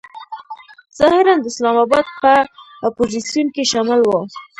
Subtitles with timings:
[0.99, 2.31] ظاهراً د اسلام آباد په
[2.87, 4.11] اپوزیسیون کې شامل و.